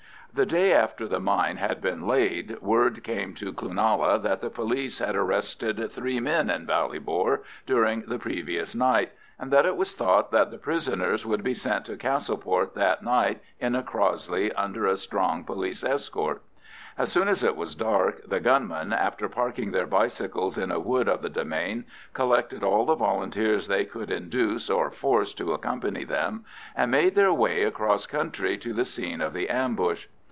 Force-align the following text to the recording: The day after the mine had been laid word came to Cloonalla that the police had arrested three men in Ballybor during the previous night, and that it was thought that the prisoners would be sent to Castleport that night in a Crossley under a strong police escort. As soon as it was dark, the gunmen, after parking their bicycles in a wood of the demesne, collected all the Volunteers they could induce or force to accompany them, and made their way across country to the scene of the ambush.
The 0.33 0.45
day 0.45 0.71
after 0.71 1.09
the 1.09 1.19
mine 1.19 1.57
had 1.57 1.81
been 1.81 2.07
laid 2.07 2.61
word 2.61 3.03
came 3.03 3.33
to 3.33 3.51
Cloonalla 3.51 4.17
that 4.23 4.39
the 4.39 4.49
police 4.49 4.99
had 4.99 5.13
arrested 5.13 5.91
three 5.91 6.21
men 6.21 6.49
in 6.49 6.65
Ballybor 6.65 7.41
during 7.67 8.03
the 8.07 8.17
previous 8.17 8.73
night, 8.73 9.11
and 9.37 9.51
that 9.51 9.65
it 9.65 9.75
was 9.75 9.93
thought 9.93 10.31
that 10.31 10.49
the 10.49 10.57
prisoners 10.57 11.25
would 11.25 11.43
be 11.43 11.53
sent 11.53 11.83
to 11.87 11.97
Castleport 11.97 12.75
that 12.75 13.03
night 13.03 13.41
in 13.59 13.75
a 13.75 13.83
Crossley 13.83 14.53
under 14.53 14.85
a 14.87 14.95
strong 14.95 15.43
police 15.43 15.83
escort. 15.83 16.41
As 16.97 17.11
soon 17.11 17.27
as 17.27 17.43
it 17.43 17.57
was 17.57 17.75
dark, 17.75 18.21
the 18.25 18.39
gunmen, 18.39 18.93
after 18.93 19.27
parking 19.27 19.71
their 19.71 19.87
bicycles 19.87 20.57
in 20.57 20.71
a 20.71 20.79
wood 20.79 21.09
of 21.09 21.21
the 21.21 21.29
demesne, 21.29 21.83
collected 22.13 22.63
all 22.63 22.85
the 22.85 22.95
Volunteers 22.95 23.67
they 23.67 23.83
could 23.83 24.09
induce 24.09 24.69
or 24.69 24.91
force 24.91 25.33
to 25.33 25.51
accompany 25.51 26.05
them, 26.05 26.45
and 26.73 26.89
made 26.89 27.15
their 27.15 27.33
way 27.33 27.63
across 27.63 28.05
country 28.05 28.57
to 28.59 28.71
the 28.71 28.85
scene 28.85 29.19
of 29.19 29.33
the 29.33 29.49
ambush. 29.49 30.05